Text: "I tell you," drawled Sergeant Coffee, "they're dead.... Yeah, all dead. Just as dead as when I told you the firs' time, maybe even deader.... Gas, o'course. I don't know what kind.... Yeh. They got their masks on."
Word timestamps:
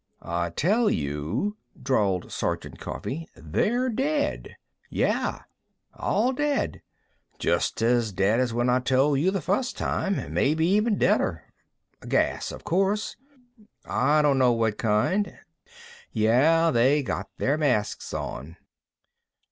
"I 0.23 0.49
tell 0.49 0.89
you," 0.89 1.57
drawled 1.79 2.31
Sergeant 2.31 2.79
Coffee, 2.79 3.27
"they're 3.35 3.87
dead.... 3.87 4.55
Yeah, 4.89 5.43
all 5.93 6.33
dead. 6.33 6.81
Just 7.37 7.83
as 7.83 8.11
dead 8.11 8.39
as 8.39 8.51
when 8.51 8.67
I 8.67 8.79
told 8.79 9.19
you 9.19 9.29
the 9.29 9.41
firs' 9.41 9.71
time, 9.71 10.33
maybe 10.33 10.65
even 10.65 10.97
deader.... 10.97 11.43
Gas, 12.09 12.51
o'course. 12.51 13.15
I 13.85 14.23
don't 14.23 14.39
know 14.39 14.53
what 14.53 14.79
kind.... 14.79 15.37
Yeh. 16.11 16.71
They 16.71 17.03
got 17.03 17.29
their 17.37 17.59
masks 17.59 18.11
on." 18.11 18.57